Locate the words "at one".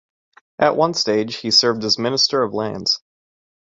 0.57-0.95